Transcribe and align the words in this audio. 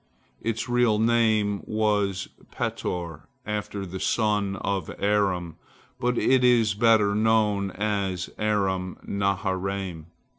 Its 0.41 0.67
real 0.67 0.97
name 0.97 1.61
was 1.63 2.27
Petor, 2.51 3.27
after 3.45 3.85
the 3.85 3.99
son 3.99 4.55
of 4.55 4.89
Aram, 4.97 5.57
but 5.99 6.17
it 6.17 6.43
is 6.43 6.73
better 6.73 7.13
known 7.13 7.69
as 7.69 8.31
Aram 8.39 8.97
naharaim. 9.05 10.05